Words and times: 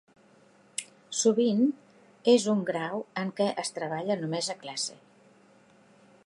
Sovint 1.17 1.61
és 2.33 2.47
un 2.55 2.63
grau 2.71 3.05
en 3.25 3.35
què 3.41 3.51
es 3.65 3.73
treballa 3.77 4.19
només 4.23 4.51
a 4.55 4.57
classe. 4.65 4.99